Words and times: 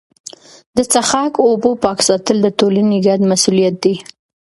د 0.75 0.77
څښاک 0.91 1.33
اوبو 1.47 1.71
پاک 1.83 1.99
ساتل 2.07 2.37
د 2.41 2.47
ټولني 2.59 2.97
ګډ 3.07 3.19
مسوولیت 3.31 3.75
دی. 3.83 3.95